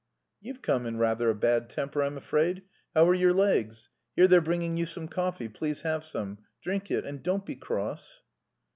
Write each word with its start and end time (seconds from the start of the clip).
"You've 0.41 0.63
come 0.63 0.87
in 0.87 0.97
rather 0.97 1.29
a 1.29 1.35
bad 1.35 1.69
temper, 1.69 2.01
I'm 2.01 2.17
afraid; 2.17 2.63
how 2.95 3.07
are 3.07 3.13
your 3.13 3.33
legs? 3.35 3.89
Here 4.15 4.27
they're 4.27 4.41
bringing 4.41 4.75
you 4.75 4.87
some 4.87 5.07
coffee, 5.07 5.47
please 5.47 5.83
have 5.83 6.05
some, 6.07 6.39
drink 6.59 6.89
it 6.89 7.05
and 7.05 7.21
don't 7.21 7.45
be 7.45 7.55
cross." 7.55 8.23